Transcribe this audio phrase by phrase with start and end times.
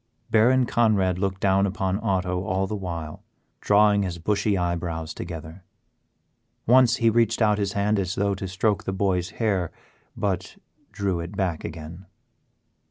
[0.31, 3.23] Baron Conrad looked down upon Otto all this while,
[3.59, 5.63] drawing his bushy eyebrows together.
[6.65, 9.71] Once he reached out his hand as though to stroke the boy's hair,
[10.17, 10.57] but
[10.91, 12.07] drew it back again.